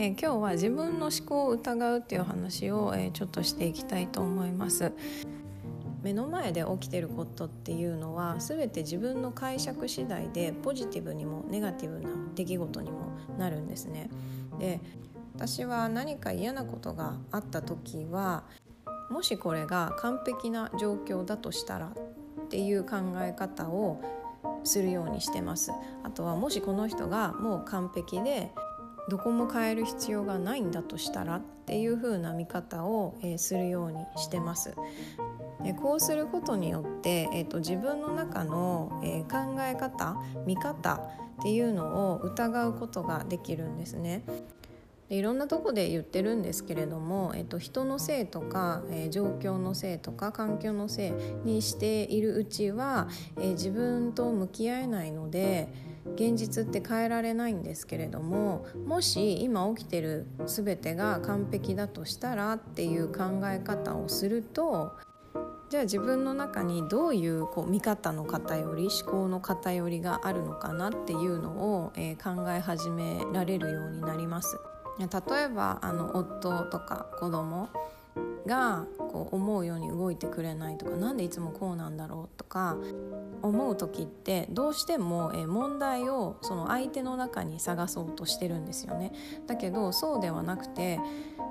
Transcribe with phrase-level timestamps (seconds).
[0.00, 4.92] えー、今日は自分の思考を疑うっていう話を、えー、ちょっとしていきたいと思います。
[6.04, 14.08] 目の前で起きてることっていうのは全て自分の解釈次第でポジティブにもネガティブな出来事にもなるんですね。
[14.60, 14.80] で
[15.34, 18.44] 私は何か嫌なことがあった時は
[19.10, 24.00] もしこれが完璧な状況だとしたらっていう考え方を
[24.62, 25.72] するようにしてます。
[26.04, 28.52] あとはもしこの人がもう完璧で
[29.08, 34.74] どこも変える必要がないんだとしたらっていう風な見方を、えー、するようにしてます。
[35.62, 40.16] でこうすることによって、えーと、自分の中の、えー、考え方
[40.46, 40.94] 見方
[41.40, 44.22] っていうのを疑うことができるんですね。
[45.08, 51.12] でいろんなとこで言ってるんですけれども、えっと、人のせいとか、えー、状況のせいとか環境のせい
[51.44, 55.68] にしているうちは、えー、自分と向き合えないので
[56.14, 64.92] 現実って変えられないんですけれどももし今起きてる全てが完璧だとしたらっていう考え方をすると
[65.70, 71.50] じゃあ自分の中にどういうこう見方の偏り思考の偏りがあるのかなっていうの
[71.82, 74.58] を、えー、考え始められるようになります。
[74.98, 75.06] 例
[75.42, 77.68] えばあの夫とか子供
[78.48, 82.76] がこう思うように動いてくれないとか何でいつもこうなんだろうとか
[83.42, 89.12] 思う時ってどうしても問題をその相手の中に探そうとしてるんですよね。
[89.46, 90.98] だけどそうではなくて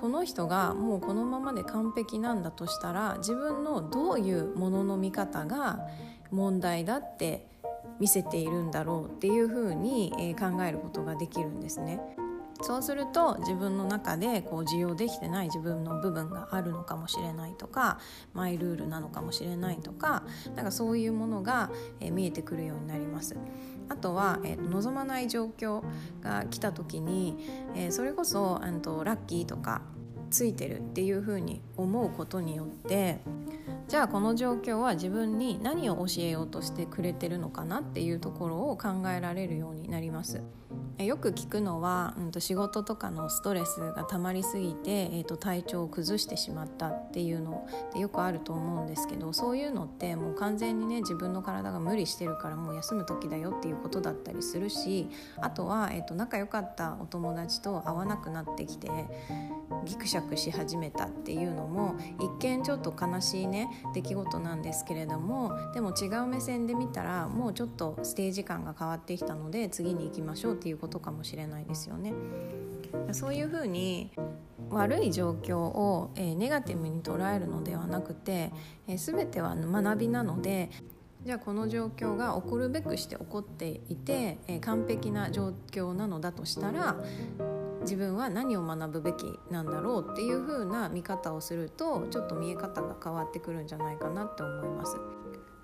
[0.00, 5.80] この人がもうこのままで完璧なんだとしたら自分のどういうものの見方が
[6.30, 7.46] 問題だって
[8.00, 12.00] 見せているんだろうっていうふうに考えることができるんですね。
[12.60, 17.98] そうすると自分の中でこう受容できてない自分の部分があるのかもしれないとか
[18.34, 20.24] マイルールなのかもしれないとか
[20.56, 21.70] なんかそういうものが、
[22.00, 23.36] 見えてくるようになります。
[23.88, 25.82] あとは、えー、望まない状況
[26.20, 27.36] が来た時に、
[27.74, 29.82] えー、それこそあとラッキーとか
[30.30, 33.20] ついてるっていうふうに思うことによって
[33.88, 40.42] じゃあこの状況は自分に何を教えようとしてくれてるのかなっていうところを考えられるようになります。
[41.04, 55.08] よく聞くのは、うん、と仕事とかのストレスが溜まりすぎて、えー、と体調を崩してしまったっていうのでよくあると思うんですけどそういうのってもう完全にね自分の体が無理してるからもう休む時だよっていうことだったりするし
[55.40, 58.90] あとは、えー、と仲良かったお友達と会わなくなってきて
[59.84, 72.12] ギクシャクし始めたっていうのも一見ちょっと悲しいね出来事なんですけれどもでも違う目線で見たらもうちょっとステージ感が変わってきたので次に行きましょうっていうことかもしれないですよね。
[73.12, 74.10] そういうふうに
[74.70, 78.52] 悪い状況を、えネガティブに捉えるのではなくて、
[78.86, 80.70] え全ては学びなので
[81.24, 86.96] じゃあこの状況が起こるべくして起こっていて、え完璧な状況なのだとしたら
[87.88, 94.98] 自分は何を学ぶべきなんだろうっていう風な見方をするとちょっと見え方が変わってくるんじゃないかなって思います。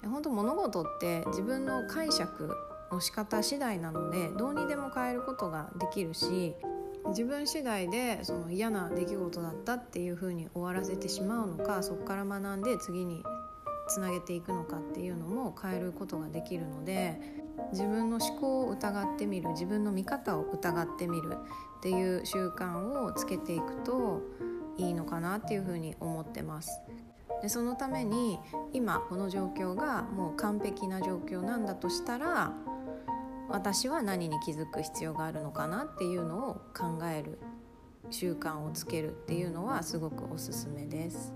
[0.03, 2.51] 本当物事って自分の解釈
[2.91, 6.55] の仕方次第なのでどうにでも変えることができるし
[7.09, 13.23] 自分次第でその嫌な出来事だったっていう風に終わらせてしまうのかそこから学んで次に
[13.89, 17.21] つなげていくのかっていうのも変えることができるので
[17.73, 21.37] 自分の思考を疑ってみる自分の見方を疑ってみる
[21.85, 24.23] っていう習慣をつけていくと
[24.79, 26.81] いいのかなっていうふうに思ってます。
[27.43, 28.39] でそのために
[28.73, 32.55] 今この状況がもう完璧な状況なんだとしたら
[33.51, 37.39] 私は何に気づく必要があるのかなっていうのを考える
[38.11, 41.35] 習慣をつけるっていうのはすごくおすすめです。